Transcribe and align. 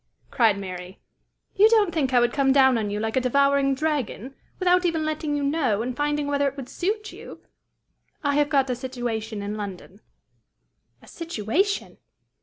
cried 0.31 0.57
Mary; 0.57 0.99
"you 1.53 1.69
don't 1.69 1.93
think 1.93 2.11
I 2.11 2.19
would 2.19 2.33
come 2.33 2.51
down 2.51 2.75
on 2.79 2.89
you 2.89 2.99
like 2.99 3.15
a 3.15 3.21
devouring 3.21 3.75
dragon, 3.75 4.33
without 4.57 4.83
even 4.83 5.05
letting 5.05 5.37
you 5.37 5.43
know, 5.43 5.83
and 5.83 5.95
finding 5.95 6.25
whether 6.25 6.47
it 6.47 6.57
would 6.57 6.69
suit 6.69 7.11
you! 7.13 7.41
I 8.23 8.33
have 8.37 8.49
got 8.49 8.71
a 8.71 8.75
situation 8.75 9.43
in 9.43 9.57
London." 9.57 10.01
"A 11.03 11.07
situation!" 11.07 11.99